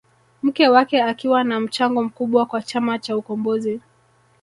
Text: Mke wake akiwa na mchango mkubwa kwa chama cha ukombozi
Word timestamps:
Mke 0.43 0.67
wake 0.69 1.03
akiwa 1.03 1.43
na 1.43 1.59
mchango 1.59 2.03
mkubwa 2.03 2.45
kwa 2.45 2.61
chama 2.61 2.99
cha 2.99 3.17
ukombozi 3.17 3.81